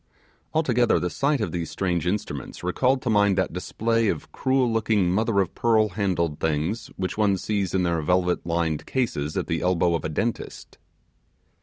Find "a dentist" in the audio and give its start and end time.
10.03-10.79